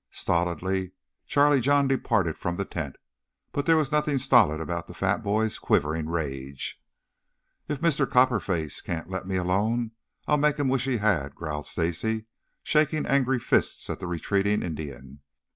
Stolidly 0.09 0.93
Charlie 1.27 1.59
John 1.61 1.87
departed 1.87 2.35
from 2.35 2.55
the 2.57 2.65
tent, 2.65 2.95
but 3.51 3.67
there 3.67 3.77
was 3.77 3.91
nothing 3.91 4.17
stolid 4.17 4.59
about 4.59 4.87
the 4.87 4.95
fat 4.95 5.21
boy's 5.21 5.59
quivering 5.59 6.09
rage. 6.09 6.81
"If 7.67 7.81
Mr. 7.81 8.09
Copper 8.09 8.39
Face 8.39 8.81
can't 8.81 9.11
let 9.11 9.27
me 9.27 9.35
alone, 9.35 9.91
I'll 10.27 10.37
make 10.37 10.57
him 10.57 10.69
wish 10.69 10.85
he 10.85 10.97
had," 10.97 11.35
growled 11.35 11.67
Stacy, 11.67 12.25
shaking 12.63 13.05
angry 13.05 13.37
fists 13.37 13.91
at 13.91 13.99
the 13.99 14.07
retreating 14.07 14.63
Indian. 14.63 15.19